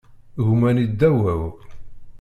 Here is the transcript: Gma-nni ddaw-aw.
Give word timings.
Gma-nni 0.47 0.85
ddaw-aw. 0.91 1.43